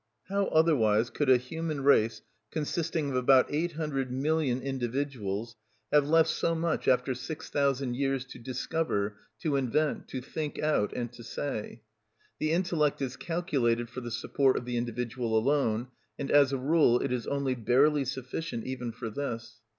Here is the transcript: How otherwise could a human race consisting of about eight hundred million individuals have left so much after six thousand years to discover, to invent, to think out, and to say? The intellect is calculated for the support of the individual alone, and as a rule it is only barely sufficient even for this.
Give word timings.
How 0.29 0.45
otherwise 0.47 1.11
could 1.11 1.29
a 1.29 1.37
human 1.37 1.83
race 1.83 2.23
consisting 2.49 3.11
of 3.11 3.15
about 3.15 3.53
eight 3.53 3.73
hundred 3.73 4.11
million 4.11 4.59
individuals 4.59 5.55
have 5.93 6.09
left 6.09 6.27
so 6.29 6.55
much 6.55 6.87
after 6.87 7.13
six 7.13 7.51
thousand 7.51 7.93
years 7.95 8.25
to 8.25 8.39
discover, 8.39 9.17
to 9.43 9.55
invent, 9.55 10.07
to 10.07 10.19
think 10.19 10.57
out, 10.57 10.91
and 10.91 11.13
to 11.13 11.23
say? 11.23 11.83
The 12.39 12.51
intellect 12.51 12.99
is 12.99 13.15
calculated 13.15 13.91
for 13.91 14.01
the 14.01 14.09
support 14.09 14.57
of 14.57 14.65
the 14.65 14.75
individual 14.75 15.37
alone, 15.37 15.89
and 16.17 16.31
as 16.31 16.51
a 16.51 16.57
rule 16.57 16.99
it 16.99 17.11
is 17.11 17.27
only 17.27 17.53
barely 17.53 18.03
sufficient 18.03 18.63
even 18.65 18.91
for 18.91 19.11
this. 19.11 19.59